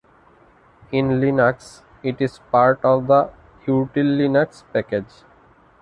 [0.91, 3.29] In Linux it is part of the
[3.67, 5.21] util-linux package.